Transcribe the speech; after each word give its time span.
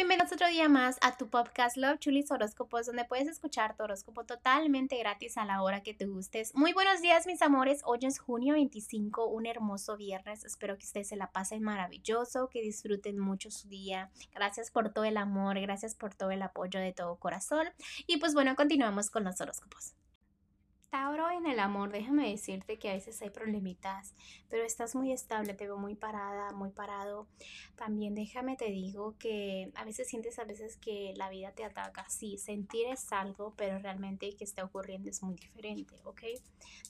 bienvenidos 0.00 0.32
otro 0.32 0.48
día 0.48 0.66
más 0.66 0.96
a 1.02 1.18
tu 1.18 1.28
podcast 1.28 1.76
Love 1.76 1.98
Chulis 1.98 2.30
Horóscopos, 2.30 2.86
donde 2.86 3.04
puedes 3.04 3.28
escuchar 3.28 3.76
tu 3.76 3.82
horóscopo 3.82 4.24
totalmente 4.24 4.96
gratis 4.96 5.36
a 5.36 5.44
la 5.44 5.60
hora 5.60 5.82
que 5.82 5.92
te 5.92 6.06
gustes. 6.06 6.54
Muy 6.54 6.72
buenos 6.72 7.02
días, 7.02 7.26
mis 7.26 7.42
amores. 7.42 7.82
Hoy 7.84 7.98
es 8.04 8.18
junio 8.18 8.54
25, 8.54 9.26
un 9.26 9.44
hermoso 9.44 9.98
viernes. 9.98 10.46
Espero 10.46 10.78
que 10.78 10.86
ustedes 10.86 11.08
se 11.08 11.16
la 11.16 11.32
pasen 11.32 11.62
maravilloso, 11.62 12.48
que 12.48 12.62
disfruten 12.62 13.18
mucho 13.18 13.50
su 13.50 13.68
día. 13.68 14.10
Gracias 14.32 14.70
por 14.70 14.90
todo 14.90 15.04
el 15.04 15.18
amor, 15.18 15.60
gracias 15.60 15.94
por 15.94 16.14
todo 16.14 16.30
el 16.30 16.40
apoyo 16.40 16.80
de 16.80 16.94
todo 16.94 17.16
corazón. 17.16 17.68
Y 18.06 18.16
pues 18.16 18.32
bueno, 18.32 18.56
continuamos 18.56 19.10
con 19.10 19.24
los 19.24 19.38
horóscopos. 19.38 19.99
Tauro 20.90 21.30
en 21.30 21.46
el 21.46 21.60
amor, 21.60 21.92
déjame 21.92 22.30
decirte 22.30 22.76
que 22.76 22.90
a 22.90 22.94
veces 22.94 23.22
hay 23.22 23.30
problemitas, 23.30 24.12
pero 24.48 24.64
estás 24.64 24.96
muy 24.96 25.12
estable, 25.12 25.54
te 25.54 25.66
veo 25.66 25.76
muy 25.76 25.94
parada, 25.94 26.50
muy 26.50 26.70
parado. 26.70 27.28
También 27.76 28.16
déjame 28.16 28.56
te 28.56 28.72
digo 28.72 29.14
que 29.16 29.70
a 29.76 29.84
veces 29.84 30.08
sientes 30.08 30.40
a 30.40 30.44
veces 30.44 30.76
que 30.78 31.14
la 31.16 31.30
vida 31.30 31.52
te 31.52 31.62
ataca. 31.62 32.08
Sí, 32.08 32.38
sentir 32.38 32.88
es 32.88 33.12
algo, 33.12 33.54
pero 33.56 33.78
realmente 33.78 34.34
que 34.34 34.42
está 34.42 34.64
ocurriendo 34.64 35.10
es 35.10 35.22
muy 35.22 35.36
diferente, 35.36 35.94
¿ok? 36.02 36.22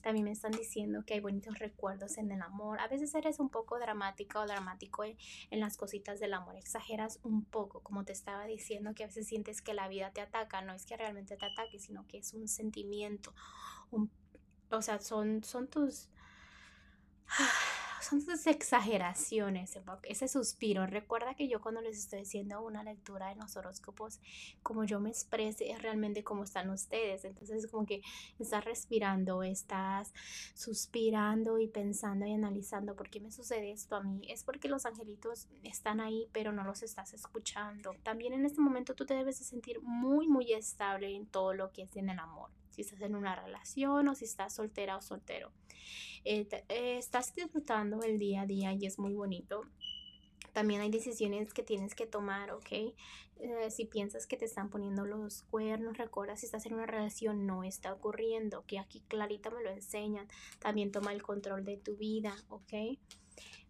También 0.01 0.25
me 0.25 0.33
están 0.33 0.53
diciendo 0.53 1.05
que 1.05 1.13
hay 1.13 1.21
bonitos 1.21 1.59
recuerdos 1.59 2.17
en 2.17 2.33
el 2.33 2.41
amor. 2.41 2.81
A 2.81 2.89
veces 2.89 3.15
eres 3.15 3.39
un 3.39 3.51
poco 3.51 3.79
dramática 3.79 4.41
o 4.41 4.47
dramático 4.47 5.05
en, 5.05 5.19
en 5.51 5.61
las 5.61 5.77
cositas 5.77 6.21
del 6.21 6.33
amor. 6.33 6.57
Exageras 6.57 7.21
un 7.23 7.45
poco, 7.45 7.81
como 7.83 8.07
te 8.07 8.15
estaba 8.15 8.47
diciendo, 8.47 8.95
que 8.95 9.05
a 9.05 9.09
veces 9.09 9.27
sientes 9.27 9.61
que 9.61 9.75
la 9.75 9.89
vida 9.89 10.11
te 10.11 10.23
ataca. 10.23 10.63
No 10.63 10.73
es 10.73 10.87
que 10.87 10.97
realmente 10.97 11.37
te 11.37 11.45
ataque, 11.45 11.79
sino 11.79 12.07
que 12.07 12.17
es 12.17 12.33
un 12.33 12.49
sentimiento 12.49 13.35
o 14.71 14.83
sea, 14.83 15.01
son, 15.01 15.43
son 15.43 15.69
tus, 15.69 16.09
son 18.01 18.25
tus 18.25 18.47
exageraciones, 18.47 19.79
ese 20.05 20.29
suspiro. 20.29 20.87
Recuerda 20.87 21.35
que 21.35 21.49
yo 21.49 21.61
cuando 21.61 21.81
les 21.81 21.99
estoy 21.99 22.21
haciendo 22.21 22.63
una 22.63 22.83
lectura 22.83 23.33
en 23.33 23.39
los 23.39 23.57
horóscopos, 23.57 24.21
como 24.63 24.85
yo 24.85 25.01
me 25.01 25.11
exprese, 25.11 25.71
es 25.71 25.83
realmente 25.83 26.23
como 26.25 26.45
están 26.45 26.71
ustedes. 26.71 27.25
Entonces, 27.25 27.67
como 27.71 27.85
que 27.85 28.01
estás 28.39 28.65
respirando, 28.65 29.43
estás 29.43 30.13
suspirando 30.55 31.59
y 31.59 31.67
pensando 31.67 32.27
y 32.27 32.33
analizando 32.33 32.95
por 32.95 33.11
qué 33.11 33.21
me 33.21 33.33
sucede 33.33 33.73
esto 33.73 33.97
a 33.97 34.03
mí. 34.03 34.23
Es 34.31 34.45
porque 34.45 34.69
los 34.69 34.87
angelitos 34.87 35.49
están 35.63 36.01
ahí, 36.01 36.29
pero 36.33 36.53
no 36.53 36.65
los 36.65 36.83
estás 36.83 37.13
escuchando. 37.13 37.95
También 38.03 38.33
en 38.33 38.47
este 38.47 38.61
momento 38.61 38.95
tú 38.95 39.05
te 39.05 39.15
debes 39.15 39.39
de 39.41 39.45
sentir 39.45 39.81
muy, 39.83 40.29
muy 40.29 40.53
estable 40.53 41.15
en 41.15 41.27
todo 41.27 41.55
lo 41.55 41.73
que 41.73 41.83
es 41.83 41.97
en 41.97 42.09
el 42.09 42.19
amor 42.19 42.51
si 42.85 42.95
estás 42.95 43.09
en 43.09 43.17
una 43.17 43.35
relación 43.35 44.09
o 44.09 44.15
si 44.15 44.25
estás 44.25 44.55
soltera 44.55 44.97
o 44.97 45.03
soltero. 45.03 45.53
Eh, 46.25 46.47
eh, 46.69 46.99
estás 46.99 47.35
disfrutando 47.35 48.03
el 48.03 48.19
día 48.19 48.43
a 48.43 48.47
día 48.47 48.73
y 48.73 48.87
es 48.87 48.99
muy 48.99 49.15
bonito. 49.15 49.63
También 50.53 50.81
hay 50.81 50.91
decisiones 50.91 51.53
que 51.53 51.63
tienes 51.63 51.95
que 51.95 52.07
tomar, 52.07 52.51
¿ok? 52.51 52.73
Eh, 52.73 53.71
si 53.71 53.87
piensas 53.87 54.27
que 54.27 54.37
te 54.37 54.45
están 54.45 54.69
poniendo 54.69 55.07
los 55.07 55.43
cuernos, 55.43 55.97
recuerda 55.97 56.37
si 56.37 56.47
estás 56.47 56.67
en 56.67 56.75
una 56.75 56.87
relación 56.87 57.47
no 57.47 57.65
está 57.65 57.93
ocurriendo, 57.93 58.65
que 58.67 58.79
aquí 58.79 59.01
clarita 59.09 59.51
me 59.51 59.63
lo 59.63 59.71
enseñan. 59.71 60.29
También 60.59 60.93
toma 60.93 61.13
el 61.13 61.23
control 61.23 61.65
de 61.65 61.77
tu 61.77 61.97
vida, 61.97 62.35
¿ok? 62.49 62.99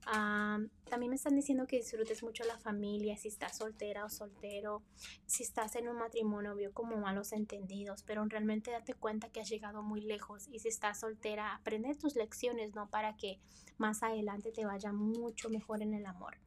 También 0.05 1.11
me 1.11 1.17
están 1.17 1.37
diciendo 1.37 1.67
que 1.67 1.77
disfrutes 1.77 2.23
mucho 2.23 2.45
la 2.45 2.59
familia, 2.59 3.17
si 3.17 3.29
estás 3.29 3.59
soltera 3.59 4.05
o 4.05 4.11
soltero, 4.11 4.83
si 5.27 5.43
estás 5.43 5.77
en 5.77 5.89
un 5.89 5.99
matrimonio, 5.99 6.55
veo 6.57 6.73
como 6.73 6.97
malos 6.97 7.33
entendidos, 7.33 8.03
pero 8.03 8.25
realmente 8.25 8.71
date 8.71 8.95
cuenta 8.95 9.29
que 9.29 9.41
has 9.41 9.49
llegado 9.49 9.83
muy 9.83 10.01
lejos 10.01 10.49
y 10.49 10.59
si 10.59 10.69
estás 10.69 11.01
soltera, 11.01 11.55
aprende 11.55 11.95
tus 11.95 12.17
lecciones, 12.17 12.75
¿no? 12.75 12.89
Para 12.89 13.17
que 13.17 13.39
más 13.79 14.03
adelante 14.03 14.53
te 14.53 14.65
vaya 14.65 14.93
mucho 14.93 15.49
mejor 15.49 15.83
en 15.83 15.95
el 15.95 16.07
amor. 16.07 16.39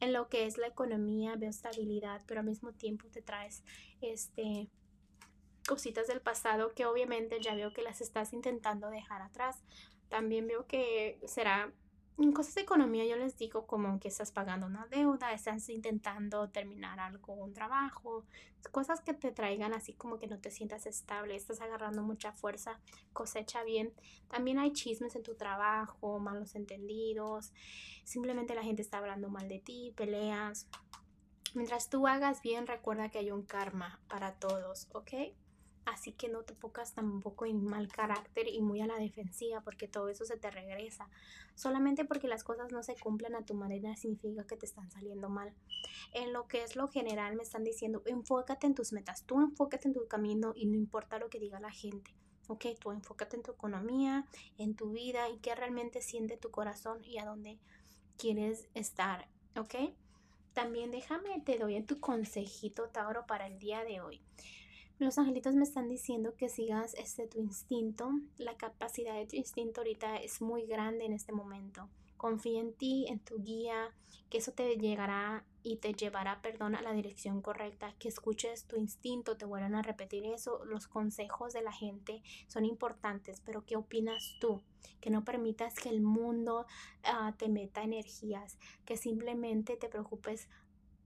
En 0.00 0.12
lo 0.12 0.28
que 0.28 0.46
es 0.46 0.58
la 0.58 0.68
economía, 0.68 1.34
veo 1.36 1.50
estabilidad, 1.50 2.22
pero 2.26 2.40
al 2.40 2.46
mismo 2.46 2.72
tiempo 2.72 3.08
te 3.08 3.22
traes 3.22 3.64
este 4.00 4.68
cositas 5.66 6.08
del 6.08 6.20
pasado 6.20 6.74
que 6.74 6.86
obviamente 6.86 7.40
ya 7.40 7.54
veo 7.54 7.72
que 7.72 7.82
las 7.82 8.00
estás 8.00 8.32
intentando 8.32 8.90
dejar 8.90 9.22
atrás. 9.22 9.62
También 10.08 10.46
veo 10.46 10.66
que 10.66 11.20
será 11.26 11.72
en 12.18 12.32
cosas 12.32 12.54
de 12.54 12.62
economía 12.62 13.04
yo 13.04 13.16
les 13.16 13.36
digo 13.36 13.66
como 13.66 13.98
que 13.98 14.08
estás 14.08 14.32
pagando 14.32 14.66
una 14.66 14.86
deuda, 14.86 15.32
estás 15.32 15.68
intentando 15.68 16.50
terminar 16.50 17.00
algo, 17.00 17.34
un 17.34 17.52
trabajo, 17.52 18.24
cosas 18.70 19.00
que 19.00 19.14
te 19.14 19.32
traigan 19.32 19.74
así 19.74 19.94
como 19.94 20.18
que 20.18 20.26
no 20.26 20.38
te 20.38 20.50
sientas 20.50 20.86
estable, 20.86 21.34
estás 21.34 21.60
agarrando 21.60 22.02
mucha 22.02 22.32
fuerza, 22.32 22.80
cosecha 23.12 23.64
bien. 23.64 23.92
También 24.28 24.58
hay 24.58 24.72
chismes 24.72 25.16
en 25.16 25.22
tu 25.22 25.34
trabajo, 25.34 26.18
malos 26.18 26.54
entendidos, 26.54 27.52
simplemente 28.04 28.54
la 28.54 28.62
gente 28.62 28.82
está 28.82 28.98
hablando 28.98 29.28
mal 29.28 29.48
de 29.48 29.58
ti, 29.58 29.92
peleas. 29.96 30.68
Mientras 31.54 31.90
tú 31.90 32.06
hagas 32.06 32.40
bien, 32.42 32.66
recuerda 32.66 33.10
que 33.10 33.18
hay 33.18 33.30
un 33.30 33.42
karma 33.42 34.00
para 34.08 34.34
todos, 34.34 34.88
¿ok? 34.92 35.34
Así 35.84 36.12
que 36.12 36.28
no 36.28 36.42
te 36.42 36.54
pongas 36.54 36.94
tampoco 36.94 37.44
en 37.44 37.64
mal 37.64 37.88
carácter 37.88 38.46
y 38.48 38.60
muy 38.62 38.80
a 38.80 38.86
la 38.86 38.96
defensiva 38.96 39.62
porque 39.62 39.88
todo 39.88 40.08
eso 40.08 40.24
se 40.24 40.36
te 40.36 40.50
regresa. 40.50 41.08
Solamente 41.54 42.04
porque 42.04 42.28
las 42.28 42.44
cosas 42.44 42.70
no 42.70 42.82
se 42.82 42.94
cumplen 42.94 43.34
a 43.34 43.44
tu 43.44 43.54
manera 43.54 43.96
significa 43.96 44.46
que 44.46 44.56
te 44.56 44.66
están 44.66 44.90
saliendo 44.90 45.28
mal. 45.28 45.52
En 46.12 46.32
lo 46.32 46.46
que 46.46 46.62
es 46.62 46.76
lo 46.76 46.88
general 46.88 47.34
me 47.34 47.42
están 47.42 47.64
diciendo, 47.64 48.02
enfócate 48.06 48.66
en 48.66 48.74
tus 48.74 48.92
metas, 48.92 49.24
tú 49.24 49.40
enfócate 49.40 49.88
en 49.88 49.94
tu 49.94 50.06
camino 50.06 50.52
y 50.54 50.66
no 50.66 50.76
importa 50.76 51.18
lo 51.18 51.28
que 51.28 51.40
diga 51.40 51.58
la 51.58 51.72
gente. 51.72 52.14
Ok, 52.48 52.66
tú 52.80 52.92
enfócate 52.92 53.36
en 53.36 53.42
tu 53.42 53.52
economía, 53.52 54.26
en 54.58 54.74
tu 54.74 54.90
vida 54.92 55.28
y 55.30 55.38
qué 55.38 55.54
realmente 55.54 56.00
siente 56.00 56.36
tu 56.36 56.50
corazón 56.50 57.02
y 57.04 57.18
a 57.18 57.24
dónde 57.24 57.58
quieres 58.18 58.68
estar. 58.74 59.28
Ok, 59.56 59.74
también 60.52 60.90
déjame, 60.90 61.40
te 61.40 61.58
doy 61.58 61.76
en 61.76 61.86
tu 61.86 61.98
consejito, 61.98 62.88
Tauro, 62.88 63.26
para 63.26 63.46
el 63.46 63.58
día 63.58 63.84
de 63.84 64.00
hoy. 64.00 64.20
Los 65.02 65.18
angelitos 65.18 65.56
me 65.56 65.64
están 65.64 65.88
diciendo 65.88 66.36
que 66.36 66.48
sigas 66.48 66.94
este 66.94 67.26
tu 67.26 67.40
instinto. 67.40 68.08
La 68.38 68.56
capacidad 68.56 69.16
de 69.16 69.26
tu 69.26 69.34
instinto 69.34 69.80
ahorita 69.80 70.18
es 70.18 70.40
muy 70.40 70.64
grande 70.64 71.04
en 71.04 71.12
este 71.12 71.32
momento. 71.32 71.88
Confía 72.16 72.60
en 72.60 72.72
ti, 72.72 73.06
en 73.08 73.18
tu 73.18 73.42
guía, 73.42 73.92
que 74.30 74.38
eso 74.38 74.52
te 74.52 74.76
llegará 74.76 75.44
y 75.64 75.78
te 75.78 75.92
llevará, 75.92 76.40
perdón, 76.40 76.76
a 76.76 76.82
la 76.82 76.92
dirección 76.92 77.42
correcta, 77.42 77.96
que 77.98 78.06
escuches 78.06 78.68
tu 78.68 78.76
instinto, 78.76 79.36
te 79.36 79.44
vuelvan 79.44 79.74
a 79.74 79.82
repetir 79.82 80.24
eso. 80.24 80.64
Los 80.66 80.86
consejos 80.86 81.52
de 81.52 81.62
la 81.62 81.72
gente 81.72 82.22
son 82.46 82.64
importantes, 82.64 83.42
pero 83.44 83.64
¿qué 83.66 83.74
opinas 83.74 84.36
tú? 84.40 84.62
Que 85.00 85.10
no 85.10 85.24
permitas 85.24 85.74
que 85.74 85.88
el 85.88 86.00
mundo 86.00 86.64
ah, 87.02 87.34
te 87.36 87.48
meta 87.48 87.82
energías, 87.82 88.56
que 88.84 88.96
simplemente 88.96 89.76
te 89.76 89.88
preocupes 89.88 90.48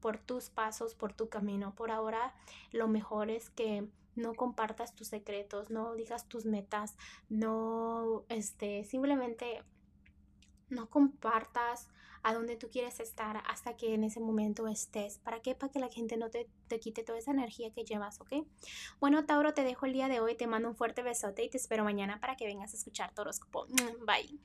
por 0.01 0.19
tus 0.19 0.51
pasos, 0.51 0.95
por 0.95 1.13
tu 1.13 1.29
camino. 1.29 1.75
Por 1.75 1.91
ahora, 1.91 2.35
lo 2.73 2.89
mejor 2.89 3.31
es 3.31 3.51
que 3.51 3.89
no 4.15 4.35
compartas 4.35 4.95
tus 4.95 5.09
secretos, 5.09 5.71
no 5.71 5.95
digas 5.95 6.27
tus 6.29 6.47
metas, 6.47 6.97
no, 7.29 8.25
este, 8.29 8.85
simplemente 8.85 9.63
no 10.69 10.89
compartas 10.89 11.89
a 12.23 12.35
dónde 12.35 12.57
tú 12.57 12.69
quieres 12.71 12.99
estar 12.99 13.41
hasta 13.47 13.77
que 13.77 13.95
en 13.95 14.03
ese 14.03 14.19
momento 14.19 14.67
estés. 14.67 15.19
¿Para 15.19 15.41
qué? 15.41 15.55
Para 15.55 15.71
que 15.71 15.79
la 15.79 15.89
gente 15.89 16.17
no 16.17 16.29
te, 16.29 16.49
te, 16.67 16.81
quite 16.81 17.05
toda 17.05 17.19
esa 17.19 17.31
energía 17.31 17.73
que 17.73 17.85
llevas, 17.85 18.21
¿ok? 18.21 18.45
Bueno, 18.99 19.25
Tauro, 19.27 19.55
te 19.55 19.63
dejo 19.63 19.87
el 19.87 19.93
día 19.93 20.09
de 20.09 20.19
hoy, 20.19 20.35
te 20.35 20.49
mando 20.49 20.69
un 20.69 20.75
fuerte 20.75 21.03
besote 21.03 21.45
y 21.45 21.51
te 21.51 21.57
espero 21.57 21.85
mañana 21.85 22.19
para 22.19 22.35
que 22.35 22.47
vengas 22.47 22.73
a 22.75 22.77
escuchar 22.77 23.15
tu 23.15 23.21
horóscopo. 23.21 23.67
Bye. 24.05 24.41